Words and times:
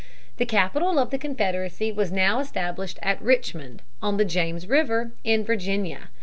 The 0.37 0.47
capital 0.47 0.97
of 0.97 1.11
the 1.11 1.19
Confederacy 1.19 1.91
was 1.91 2.11
now 2.11 2.39
established 2.39 2.97
at 3.03 3.21
Richmond, 3.21 3.83
on 4.01 4.17
the 4.17 4.25
James 4.25 4.65
River, 4.65 5.11
in 5.23 5.43
Virginia. 5.45 6.09